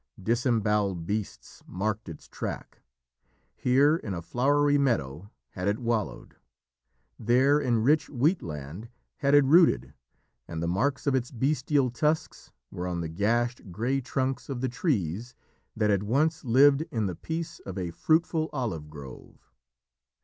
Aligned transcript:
Disembowelled 0.19 1.05
beasts 1.05 1.61
marked 1.67 2.09
its 2.09 2.27
track. 2.27 2.81
Here, 3.55 3.95
in 3.97 4.15
a 4.15 4.21
flowery 4.23 4.79
meadow, 4.79 5.29
had 5.51 5.67
it 5.67 5.77
wallowed. 5.77 6.37
There, 7.19 7.59
in 7.59 7.83
rich 7.83 8.09
wheat 8.09 8.41
land, 8.41 8.89
had 9.17 9.35
it 9.35 9.45
routed, 9.45 9.93
and 10.47 10.59
the 10.63 10.67
marks 10.67 11.05
of 11.05 11.13
its 11.13 11.29
bestial 11.29 11.91
tusks 11.91 12.51
were 12.71 12.87
on 12.87 13.01
the 13.01 13.09
gashed 13.09 13.71
grey 13.71 14.01
trunks 14.01 14.49
of 14.49 14.61
the 14.61 14.69
trees 14.69 15.35
that 15.75 15.91
had 15.91 16.01
once 16.01 16.43
lived 16.43 16.81
in 16.89 17.05
the 17.05 17.13
peace 17.15 17.59
of 17.59 17.77
a 17.77 17.91
fruitful 17.91 18.49
olive 18.51 18.89
grove. 18.89 19.51